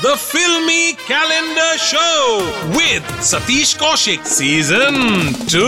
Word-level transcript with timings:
The 0.00 0.14
Filmy 0.16 0.92
Calendar 0.94 1.76
Show 1.76 2.38
with 2.70 3.02
Satish 3.20 3.74
Kaushik, 3.76 4.24
Season 4.24 4.94
2. 5.50 5.62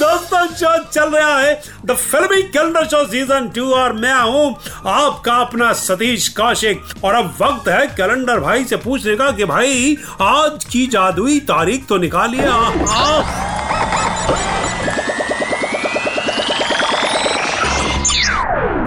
दोस्तों 0.00 0.46
show 0.56 0.72
चल 0.84 1.10
रहा 1.10 1.38
है 1.38 1.52
the 1.86 1.94
filmy 1.94 2.42
calendar 2.56 2.86
show 2.88 3.04
season 3.12 3.48
two 3.54 3.70
और 3.74 3.92
मैं 4.02 4.14
हूँ 4.14 4.56
आपका 4.94 5.34
अपना 5.44 5.72
सतीश 5.82 6.28
कौशिक 6.40 7.04
और 7.04 7.14
अब 7.14 7.34
वक्त 7.42 7.68
है 7.68 7.86
कैलेंडर 7.96 8.40
भाई 8.40 8.64
से 8.64 8.76
पूछने 8.86 9.16
का 9.16 9.30
कि 9.38 9.44
भाई, 9.54 9.96
आज 10.20 10.64
की 10.72 10.86
जादुई 10.96 11.38
तारीख 11.52 11.86
तो 11.88 11.98
निकालिए 12.06 12.50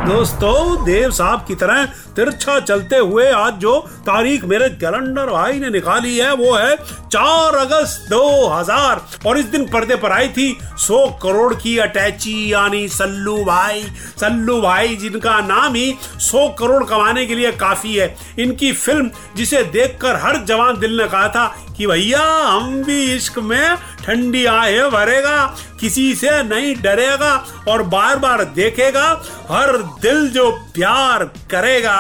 दोस्तों, 0.06 0.86
देव 0.86 1.12
साहब 1.12 1.46
की 1.48 1.56
तरह 1.56 1.86
तिरछा 2.16 2.60
चलते 2.60 2.96
हुए 2.98 3.26
आज 3.28 3.54
जो 3.60 3.78
तारीख 4.02 4.44
मेरे 4.46 4.68
कैलेंडर 4.72 5.30
भाई 5.30 5.60
ने 5.60 5.70
निकाली 5.70 6.18
है, 6.18 6.34
वो 6.34 6.54
है 6.54 6.76
चार 7.08 7.56
अगस्त 7.56 8.08
2000 8.10 9.02
और 9.28 9.38
इस 9.38 9.46
दिन 9.46 9.66
पर्दे 9.66 9.96
पर 9.96 10.12
आई 10.12 10.28
थी 10.30 10.52
100 10.78 11.08
करोड़ 11.24 11.54
की 11.54 11.78
अटैची, 11.78 12.54
यानी 12.54 12.88
सल्लू 12.90 13.38
भाई। 13.46 13.84
सल्लू 14.22 14.62
भाई 14.62 14.96
जिनका 14.96 15.40
नाम 15.42 15.76
ही 15.76 15.94
100 16.22 16.48
करोड़ 16.60 16.84
कमाने 16.86 17.26
के 17.26 17.36
लिए 17.36 17.52
काफ़ी 17.58 17.96
है। 17.96 18.16
इनकी 18.40 18.72
फ़िल्म 18.74 19.10
जिसे 19.38 19.64
देखकर 19.66 20.16
हर 20.18 20.44
जवान 20.46 20.80
दिल 20.80 20.98
ने 20.98 21.08
कहा 21.08 21.28
था 21.30 21.54
कि 21.78 21.88
भैया, 21.88 22.22
हम 22.22 22.84
भी 22.84 23.02
इश्क 23.16 23.40
में 23.40 23.76
ठंडी 24.04 24.46
आहे 24.46 24.90
भरेगा, 24.90 25.46
किसी 25.80 26.14
से 26.16 26.42
नहीं 26.44 26.76
डरेगा 26.76 27.34
और 27.68 27.84
बार 27.84 28.18
बार 28.18 28.44
देखेगा, 28.46 29.10
हर 29.50 29.78
दिल 30.02 30.30
जो 30.30 30.50
प्यार 30.76 31.24
करेगा। 31.52 31.98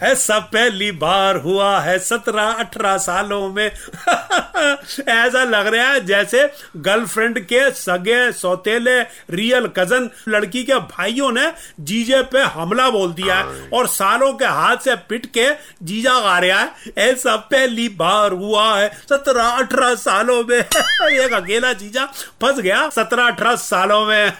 ऐसा 0.02 0.38
पहली 0.52 0.90
बार 0.92 1.36
हुआ 1.36 1.78
है 1.80 1.98
सत्रह 1.98 2.42
अठारह 2.42 2.96
सालों 2.98 3.48
में। 3.48 3.66
ऐसा 5.08 5.42
लग 5.44 5.66
रहा 5.66 5.86
है 5.88 6.04
जैसे 6.06 6.46
गर्लफ्रेंड 6.76 7.38
के 7.46 7.70
सगे 7.70 8.20
सौतेले 8.32 9.00
रियल 9.30 9.66
कज़न 9.76 10.10
लड़की 10.28 10.62
के 10.64 10.74
भाइयों 10.92 11.30
ने 11.32 11.46
जीजे 11.80 12.22
पे 12.32 12.42
हमला 12.56 12.88
बोल 12.90 13.12
दिया 13.12 13.36
है 13.36 13.68
और 13.72 13.86
सालों 13.88 14.32
के 14.32 14.44
हाथ 14.44 14.76
से 14.84 14.94
पिट 15.08 15.26
के 15.36 15.48
जीजा 15.82 16.18
गा 16.20 16.38
रहा 16.38 16.60
है। 16.60 16.92
ऐसा 16.98 17.36
पहली 17.52 17.88
बार 18.00 18.32
हुआ 18.32 18.66
है 18.78 18.88
सत्रह 19.08 19.44
अठारह 19.44 19.94
सालों 19.94 20.42
में। 20.44 20.58
एक 21.12 21.32
अकेला 21.32 21.72
जीजा 21.72 22.04
फंस 22.42 22.58
गया 22.58 22.88
सत्रह 22.88 23.26
अठारह 23.26 23.56
सालों 23.56 24.04
में। 24.06 24.32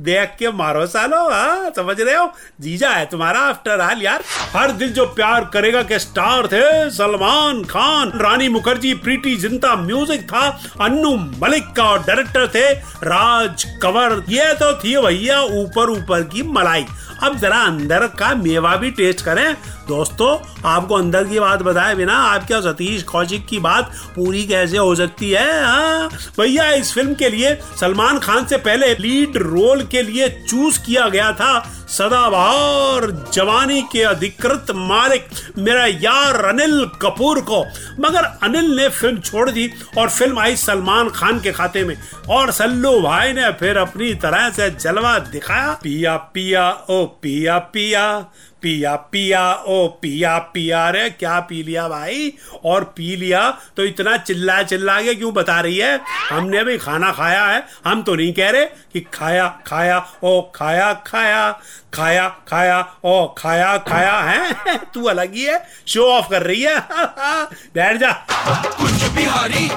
देख 0.00 0.36
के 0.38 0.50
मारो 0.52 0.86
सालो 0.86 1.28
हाँ 1.30 1.70
समझ 1.76 2.00
रहे? 2.00 2.11
हो? 2.14 2.32
जीजा 2.60 2.90
है 2.90 3.04
तुम्हारा 3.06 3.40
आफ्टर 3.40 3.80
ऑल 3.80 4.02
यार। 4.02 4.22
हर 4.56 4.72
दिल 4.72 4.92
जो 4.92 5.06
प्यार 5.06 5.44
करेगा 5.44 5.82
के 5.82 5.98
स्टार 5.98 6.46
थे, 6.46 6.90
सलमान 6.90 7.62
खान, 7.64 8.12
रानी 8.16 8.48
मुखर्जी, 8.48 8.94
प्रीति 8.94 9.36
जिंटा 9.36 9.74
म्यूज़िक 9.76 10.22
था, 10.22 10.46
अन्नू 10.80 11.14
मलिक 11.42 11.72
का 11.76 11.84
और 11.84 12.02
डायरेक्टर 12.02 12.46
थे, 12.48 12.70
राज 13.04 13.64
कंवर। 13.82 14.22
ये 14.28 14.52
तो 14.54 14.72
थी 14.74 14.96
भैया 14.96 15.40
ऊपर 15.42 15.90
ऊपर 15.90 16.22
की 16.22 16.42
मलाई। 16.42 16.86
अब 17.22 17.36
जरा 17.38 17.56
अंदर 17.56 18.06
का 18.18 18.34
मेवा 18.34 18.74
भी 18.76 18.90
टेस्ट 18.90 19.20
करें। 19.20 19.54
दोस्तों, 19.88 20.30
आपको 20.64 20.94
अंदर 20.94 21.24
की 21.24 21.40
बात 21.40 21.62
बताए 21.62 21.94
बिना 21.94 22.14
आप 22.14 22.46
क्या 22.46 22.60
सतीश 22.60 23.02
कौशिक 23.02 23.46
की 23.46 23.58
बात 23.58 23.92
पूरी 24.16 24.46
कैसे 24.46 24.78
हो 24.78 24.94
सकती 24.94 25.30
है 25.30 25.64
हाँ? 25.64 26.08
भैया, 26.40 26.70
इस 26.70 26.92
फ़िल्म 26.94 27.14
के 27.14 27.28
लिए 27.28 27.54
सलमान 27.80 28.18
खान 28.18 28.46
से 28.46 28.56
पहले 28.56 28.94
लीड 28.94 29.36
रोल 29.36 29.82
के 29.82 30.02
लिए 30.02 30.28
चूज़ 30.48 30.80
किया 30.80 31.08
गया 31.08 31.32
था। 31.32 31.58
सदाबहार 31.92 33.06
जवानी 33.34 33.80
के 33.82 34.02
अधिकृत 34.02 34.66
मालिक 34.70 35.26
मेरा 35.58 35.86
यार 35.86 36.44
अनिल 36.44 36.84
कपूर 37.02 37.40
को। 37.40 37.62
मगर 38.00 38.24
अनिल 38.42 38.70
ने 38.76 38.88
फ़िल्म 38.88 39.20
छोड़ 39.20 39.50
दी 39.50 39.70
और 39.98 40.08
फ़िल्म 40.08 40.38
आई 40.38 40.56
सलमान 40.56 41.08
खान 41.10 41.40
के 41.40 41.52
खाते 41.52 41.84
में। 41.84 41.96
और 42.30 42.50
सल्लू 42.50 43.00
भाई 43.00 43.32
ने 43.32 43.50
फिर 43.52 43.76
अपनी 43.76 44.14
तरह 44.14 44.50
से 44.50 44.70
जलवा 44.70 45.18
दिखाया। 45.18 45.72
पिया 45.82 46.16
पिया, 46.16 46.70
ओ 46.90 47.04
पिया 47.22 47.58
पिया। 47.58 48.06
पिया 48.62 48.96
पिया, 48.96 49.54
ओ, 49.54 49.88
पिया 49.88 50.38
पिया 50.38 50.90
रे, 50.90 51.10
क्या 51.10 51.40
पी 51.40 51.62
लिया 51.62 51.88
भाई? 51.88 52.32
और 52.64 52.84
पी 52.84 53.16
लिया 53.16 53.58
तो 53.76 53.84
इतना 53.84 54.16
चिल्ला 54.16 54.62
चिल्ला 54.62 55.02
के 55.02 55.14
क्यों 55.14 55.34
बता 55.34 55.60
रही 55.60 55.78
है? 55.78 56.00
हमने 56.30 56.64
भी 56.64 56.78
खाना 56.78 57.12
खाया 57.12 57.44
है, 57.46 57.66
हम 57.86 58.02
तो 58.02 58.14
नहीं 58.14 58.32
कह 58.32 58.50
रहे 58.50 58.66
कि 58.66 59.00
खाया 59.00 59.60
खाया, 59.66 60.06
ओ, 60.22 60.40
खाया 60.54 60.92
खाया 60.92 61.60
खाया 61.94 62.28
खाया, 62.28 62.94
ओ, 63.04 63.34
खाया 63.38 63.78
खाया, 63.78 64.20
है? 64.20 64.54
तू 64.94 65.04
अलग 65.04 65.34
ही 65.34 65.42
है 65.42 65.66
शो 65.86 66.04
ऑफ़ 66.04 66.28
कर 66.30 66.42
रही 66.42 66.62
है। 66.62 66.78
बैठ 67.74 67.96
जा। 67.96 68.12
कुछ 68.80 69.10
बिहारी 69.10 69.68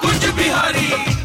कुछ 0.00 0.30
बिहारी। 0.30 1.15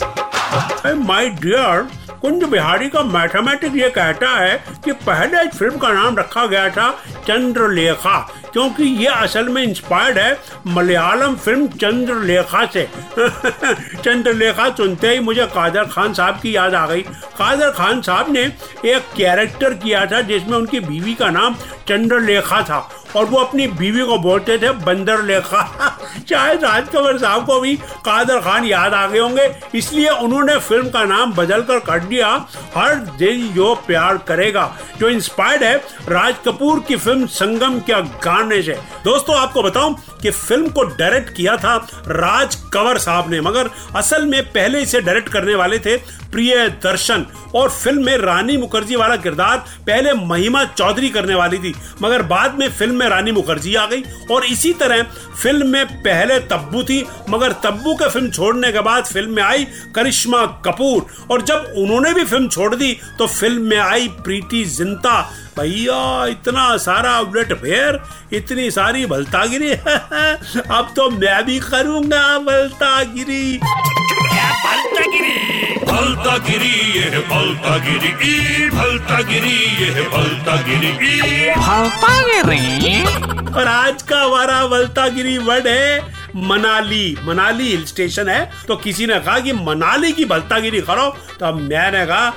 माय 0.85 1.29
डियर 1.31 1.81
कुंज 2.21 2.43
बिहारी 2.43 2.87
का 2.89 3.01
मैथमेटिक 3.03 3.75
ये 3.75 3.89
कहता 3.89 4.29
है 4.29 4.57
कि 4.85 4.91
पहले 5.05 5.41
इस 5.41 5.57
फ़िल्म 5.57 5.77
का 5.77 5.91
नाम 5.93 6.17
रखा 6.17 6.45
गया 6.45 6.69
था 6.69 6.89
चंद्रलेखा, 7.27 8.17
क्योंकि 8.53 8.83
ये 8.83 9.07
असल 9.07 9.49
में 9.49 9.61
इंस्पायर्ड 9.63 10.17
है 10.17 10.37
मलयालम 10.67 11.35
फ़िल्म 11.35 11.67
चंद्रलेखा 11.67 12.65
से. 12.65 12.87
चंद्रलेखा 14.03 14.69
सुनते 14.69 15.09
ही 15.09 15.19
मुझे 15.19 15.45
कादर 15.45 15.85
खान 15.85 16.13
साहब 16.13 16.39
की 16.41 16.55
याद 16.55 16.75
आ 16.75 16.85
गई। 16.87 17.01
कादर 17.37 17.71
खान 17.71 18.01
साहब 18.01 18.31
ने 18.31 18.41
एक 18.85 19.13
कैरेक्टर 19.17 19.73
किया 19.75 20.05
था 20.05 20.21
जिसमें 20.23 20.57
उनकी 20.57 20.79
बीवी 20.81 21.13
का 21.13 21.29
नाम 21.29 21.55
चंद्रलेखा 21.87 22.61
था, 22.61 22.87
और 23.15 23.25
वो 23.25 23.37
अपनी 23.39 23.67
बीवी 23.69 24.05
को 24.05 24.17
बोलते 24.19 24.57
थे 24.57 24.71
बंदर 24.85 25.23
लेखा 25.23 25.97
शायद 26.29 26.63
राज 26.63 26.87
कंवर 26.89 27.17
साहब 27.17 27.45
को 27.45 27.59
भी 27.59 27.75
कादर 28.05 28.39
खान 28.39 28.65
याद 28.65 28.93
आ 28.93 29.05
गए 29.07 29.19
होंगे। 29.19 29.49
इसलिए 29.75 30.09
उन्होंने 30.09 30.57
फ़िल्म 30.59 30.89
का 30.89 31.03
नाम 31.05 31.33
बदल 31.33 31.61
कर 31.61 31.79
कर 31.81 31.99
दिया, 32.01 32.27
हर 32.75 32.95
दिल 33.17 33.47
जो 33.47 33.73
प्यार 33.87 34.17
करेगा। 34.27 34.69
जो 34.99 35.09
इंस्पायर्ड 35.09 35.63
है, 35.63 35.75
राज 36.09 36.35
कपूर 36.45 36.79
की 36.79 36.95
फ़िल्म 36.95 37.25
संगम 37.27 37.79
के 37.79 38.01
गाने 38.19 38.61
से। 38.61 38.77
दोस्तों, 39.05 39.35
आपको 39.35 39.63
बताऊँ 39.63 39.95
कि 40.21 40.31
फ़िल्म 40.31 40.69
को 40.69 40.83
डायरेक्ट 40.83 41.33
किया 41.35 41.55
था 41.57 41.75
राज 42.07 42.55
कंवर 42.73 42.97
साहब 42.97 43.29
ने, 43.29 43.41
मगर 43.41 43.69
असल 43.95 44.25
में 44.25 44.43
पहले 44.45 44.81
इसे 44.81 45.01
डायरेक्ट 45.01 45.29
करने 45.29 45.55
वाले 45.55 45.79
थे 45.79 45.97
प्रिय 46.31 46.67
दर्शन। 46.83 47.25
और 47.55 47.69
फ़िल्म 47.69 48.05
में 48.05 48.17
रानी 48.17 48.55
मुखर्जी 48.57 48.95
वाला 48.95 49.15
किरदार 49.15 49.57
पहले 49.87 50.13
महिमा 50.15 50.63
चौधरी 50.67 51.09
करने 51.09 51.35
वाली 51.35 51.57
थी, 51.57 51.73
मगर 52.01 52.21
बाद 52.23 52.55
में 52.59 52.67
फ़िल्म 52.69 52.95
में 52.95 53.07
रानी 53.09 53.31
मुखर्जी 53.31 53.75
आ 53.75 53.85
गई। 53.85 54.03
और 54.31 54.45
इसी 54.45 54.73
तरह 54.73 55.03
फ़िल्म 55.41 55.67
में 55.67 56.00
पहले 56.01 56.39
तब्बू 56.39 56.83
थी, 56.83 57.05
मगर 57.29 57.51
तब्बू 57.51 57.95
के 57.95 58.09
फ़िल्म 58.09 58.31
छोड़ने 58.31 58.71
के 58.71 58.79
बाद 58.79 59.05
फ़िल्म 59.05 59.35
में 59.35 59.43
आई 59.43 59.65
करिश्मा 59.95 60.45
कपूर। 60.65 61.05
और 61.31 61.41
जब 61.41 61.73
उन्होंने 61.77 62.13
भी 62.13 62.23
फ़िल्म 62.23 62.47
छोड़ 62.47 62.75
दी 62.75 62.97
तो 63.19 63.27
फ़िल्म 63.27 63.61
में 63.61 63.77
आई 63.77 64.07
प्रीति 64.07 64.63
जिंता। 64.65 65.21
भैया, 65.59 66.25
इतना 66.27 66.77
सारा 66.77 67.19
उलट 67.19 67.53
फेर? 67.53 67.99
इतनी 68.33 68.71
सारी 68.71 69.05
भलतागिरी? 69.05 69.71
अब 70.75 70.93
तो 70.95 71.09
मैं 71.09 71.45
भी 71.45 71.59
करूँगा 71.59 72.37
भलतागिरी। 72.39 73.57
भलतागिरी? 73.57 75.50
भलता 75.91 76.37
गिरी 76.47 76.73
ये 76.97 77.03
है 77.13 77.19
भलता 77.29 77.77
गिरी 77.85 78.09
ई 78.31 78.69
भलता 78.75 79.19
गिरी 79.29 79.53
ये 79.81 79.89
है 79.97 80.03
भलता 80.11 80.55
गिरी 80.67 80.89
ई। 81.07 81.53
भलता 81.57 82.13
गिरी 82.27 83.53
और 83.59 83.67
आज 83.67 84.01
का 84.11 84.21
हमारा 84.23 84.65
भलतागिरी 84.67 85.37
वर्ड 85.49 85.67
है 85.67 86.19
मनाली। 86.49 87.05
मनाली 87.25 87.67
हिल 87.69 87.83
स्टेशन 87.85 88.29
है। 88.29 88.39
तो 88.67 88.75
किसी 88.83 89.05
ने 89.07 89.19
कहा 89.19 89.39
कि 89.47 89.53
मनाली 89.53 90.11
की 90.19 90.25
भलतागिरी 90.25 90.81
करो 90.89 91.07
तो 91.39 91.53
मैंने 91.55 92.05
कहा 92.05 92.27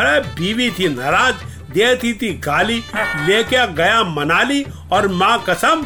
अरे 0.00 0.20
बीवी 0.38 0.70
थी 0.78 0.88
नाराज़ 0.94 1.44
देती 1.74 2.12
थी 2.20 2.28
गाली 2.46 2.82
लेके 3.26 3.66
गया 3.74 4.02
मनाली 4.18 4.64
और 4.92 5.08
माँ 5.22 5.36
कसम 5.48 5.84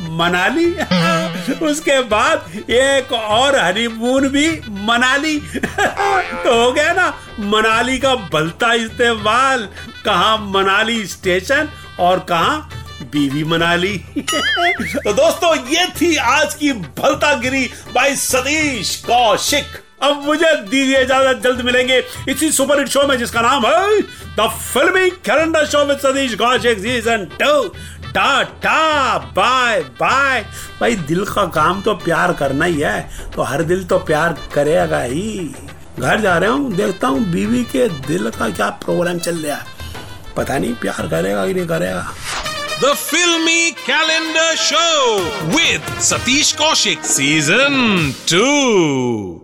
मनाली। 0.00 0.70
उसके 1.66 2.00
बाद 2.02 2.70
एक 2.70 3.12
और 3.12 3.58
हनीमून 3.58 4.28
भी 4.28 4.48
मनाली। 4.70 5.38
तो 5.68 6.64
हो 6.64 6.72
गया 6.72 6.92
ना 6.92 7.08
मनाली 7.40 7.98
का 7.98 8.14
भलता 8.14 8.72
इस्तेमाल। 8.72 9.68
कहा 10.04 10.36
मनाली 10.36 11.06
स्टेशन 11.06 11.68
और 12.00 12.18
कहा 12.18 12.56
बीवी 13.02 13.44
मनाली। 13.44 13.96
तो 14.18 15.12
दोस्तों 15.12 15.56
ये 15.68 15.86
थी 16.00 16.16
आज 16.16 16.54
की 16.54 16.72
भलता 16.72 17.34
गिरी 17.34 17.70
बाई 17.94 18.16
सतीश 18.16 18.96
कौशिक। 19.06 19.82
अब 20.02 20.24
मुझे 20.26 20.54
दीजिए 20.56 21.00
इजाज़त 21.02 21.42
जल्द 21.42 21.60
मिलेंगे 21.60 22.02
इसी 22.28 22.50
सुपर 22.52 22.78
हिट 22.78 22.88
शो 22.88 23.06
में 23.06 23.16
जिसका 23.18 23.40
नाम 23.40 23.66
है 23.66 24.00
the 24.38 24.48
filmy 24.72 25.10
calendar 25.10 25.66
show 25.66 25.84
with 25.84 25.98
Satish 25.98 26.34
Kaushik 26.34 26.78
season 26.78 27.24
two 27.42 27.74
ta-ta 28.14 29.18
bye 29.18 29.80
bye. 29.80 30.40
भाई, 30.80 30.96
दिल 30.96 31.24
का 31.24 31.46
काम 31.46 31.80
तो 31.82 31.94
प्यार 31.94 32.32
करना 32.32 32.64
ही 32.64 32.80
है। 32.80 33.10
तो 33.36 33.42
हर 33.42 33.62
दिल 33.62 33.84
तो 33.84 33.98
प्यार 33.98 34.38
करेगा 34.54 35.00
ही। 35.00 35.54
घर 35.98 36.20
जा 36.20 36.38
रहा 36.38 36.50
हूँ, 36.50 36.72
देखता 36.72 37.08
हूँ 37.08 37.20
बीवी 37.20 37.64
के 37.64 37.88
दिल 37.88 38.30
का 38.30 38.48
क्या 38.48 38.70
प्रोग्राम 38.70 39.18
चल 39.18 39.36
रहा 39.36 39.56
है। 39.56 39.64
पता 40.36 40.58
नहीं, 40.58 40.74
प्यार 40.74 41.08
करेगा 41.08 41.46
कि 41.46 41.54
नहीं 41.54 41.66
करेगा। 41.66 42.12
The 42.84 42.94
filmy 42.94 43.70
calendar 43.70 44.54
show 44.56 45.18
with 45.50 46.00
Satish 46.00 46.52
Kaushik 46.52 47.04
season 47.04 48.14
2. 48.28 49.43